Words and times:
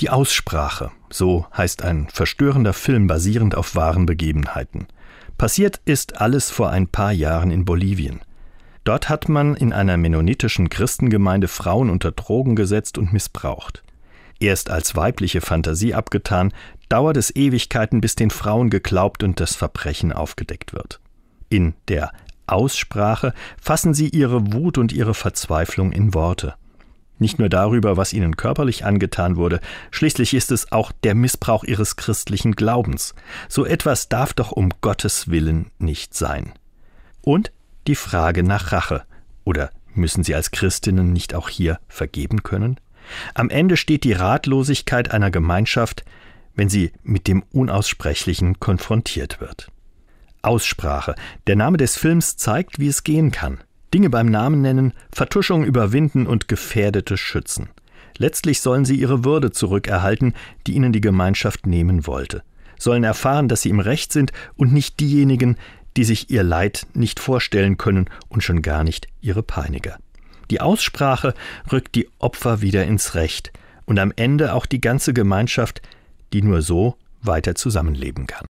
Die 0.00 0.10
Aussprache, 0.10 0.90
so 1.08 1.46
heißt 1.56 1.82
ein 1.82 2.08
verstörender 2.08 2.74
Film 2.74 3.06
basierend 3.06 3.54
auf 3.54 3.74
wahren 3.74 4.04
Begebenheiten. 4.04 4.88
Passiert 5.38 5.80
ist 5.86 6.20
alles 6.20 6.50
vor 6.50 6.70
ein 6.70 6.86
paar 6.88 7.12
Jahren 7.12 7.50
in 7.50 7.64
Bolivien. 7.64 8.20
Dort 8.84 9.08
hat 9.08 9.28
man 9.28 9.54
in 9.56 9.72
einer 9.72 9.96
mennonitischen 9.96 10.68
Christengemeinde 10.68 11.48
Frauen 11.48 11.88
unter 11.88 12.12
Drogen 12.12 12.56
gesetzt 12.56 12.98
und 12.98 13.12
missbraucht. 13.12 13.82
Erst 14.38 14.70
als 14.70 14.94
weibliche 14.96 15.40
Fantasie 15.40 15.94
abgetan, 15.94 16.52
dauert 16.90 17.16
es 17.16 17.34
Ewigkeiten, 17.34 18.02
bis 18.02 18.16
den 18.16 18.30
Frauen 18.30 18.68
geglaubt 18.68 19.22
und 19.22 19.40
das 19.40 19.56
Verbrechen 19.56 20.12
aufgedeckt 20.12 20.74
wird. 20.74 21.00
In 21.48 21.74
der 21.88 22.12
Aussprache 22.46 23.32
fassen 23.60 23.94
sie 23.94 24.08
ihre 24.08 24.52
Wut 24.52 24.76
und 24.76 24.92
ihre 24.92 25.14
Verzweiflung 25.14 25.90
in 25.90 26.12
Worte. 26.12 26.54
Nicht 27.18 27.38
nur 27.38 27.48
darüber, 27.48 27.96
was 27.96 28.12
ihnen 28.12 28.36
körperlich 28.36 28.84
angetan 28.84 29.36
wurde, 29.36 29.60
schließlich 29.90 30.34
ist 30.34 30.52
es 30.52 30.70
auch 30.70 30.92
der 30.92 31.14
Missbrauch 31.14 31.64
ihres 31.64 31.96
christlichen 31.96 32.52
Glaubens. 32.52 33.14
So 33.48 33.64
etwas 33.64 34.08
darf 34.08 34.34
doch 34.34 34.52
um 34.52 34.70
Gottes 34.82 35.28
Willen 35.28 35.70
nicht 35.78 36.14
sein. 36.14 36.52
Und 37.22 37.52
die 37.86 37.94
Frage 37.94 38.42
nach 38.42 38.72
Rache. 38.72 39.04
Oder 39.44 39.70
müssen 39.94 40.24
sie 40.24 40.34
als 40.34 40.50
Christinnen 40.50 41.12
nicht 41.12 41.34
auch 41.34 41.48
hier 41.48 41.78
vergeben 41.88 42.42
können? 42.42 42.78
Am 43.34 43.50
Ende 43.50 43.76
steht 43.76 44.04
die 44.04 44.12
Ratlosigkeit 44.12 45.10
einer 45.10 45.30
Gemeinschaft, 45.30 46.04
wenn 46.54 46.68
sie 46.68 46.92
mit 47.02 47.28
dem 47.28 47.44
Unaussprechlichen 47.52 48.60
konfrontiert 48.60 49.40
wird. 49.40 49.70
Aussprache. 50.42 51.14
Der 51.46 51.56
Name 51.56 51.76
des 51.76 51.96
Films 51.96 52.36
zeigt, 52.36 52.78
wie 52.78 52.88
es 52.88 53.04
gehen 53.04 53.30
kann. 53.30 53.58
Dinge 53.94 54.10
beim 54.10 54.26
Namen 54.26 54.62
nennen, 54.62 54.92
Vertuschung 55.12 55.64
überwinden 55.64 56.26
und 56.26 56.48
Gefährdete 56.48 57.16
schützen. 57.16 57.68
Letztlich 58.18 58.60
sollen 58.60 58.84
sie 58.84 58.96
ihre 58.96 59.24
Würde 59.24 59.50
zurückerhalten, 59.50 60.34
die 60.66 60.74
ihnen 60.74 60.92
die 60.92 61.00
Gemeinschaft 61.00 61.66
nehmen 61.66 62.06
wollte, 62.06 62.42
sollen 62.78 63.04
erfahren, 63.04 63.48
dass 63.48 63.62
sie 63.62 63.70
im 63.70 63.80
Recht 63.80 64.12
sind 64.12 64.32
und 64.56 64.72
nicht 64.72 65.00
diejenigen, 65.00 65.56
die 65.96 66.04
sich 66.04 66.30
ihr 66.30 66.42
Leid 66.42 66.86
nicht 66.94 67.20
vorstellen 67.20 67.76
können 67.76 68.08
und 68.28 68.42
schon 68.42 68.62
gar 68.62 68.84
nicht 68.84 69.08
ihre 69.20 69.42
Peiniger. 69.42 69.98
Die 70.50 70.60
Aussprache 70.60 71.34
rückt 71.72 71.94
die 71.94 72.08
Opfer 72.18 72.60
wieder 72.60 72.84
ins 72.84 73.14
Recht 73.14 73.52
und 73.84 73.98
am 73.98 74.12
Ende 74.16 74.52
auch 74.52 74.66
die 74.66 74.80
ganze 74.80 75.12
Gemeinschaft, 75.12 75.82
die 76.32 76.42
nur 76.42 76.62
so 76.62 76.96
weiter 77.22 77.54
zusammenleben 77.54 78.26
kann. 78.26 78.44